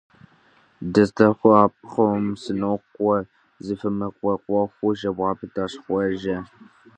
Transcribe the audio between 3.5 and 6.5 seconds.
зыфӀимыгъэӀуэхуу жэуап итащ Хъуэжэ.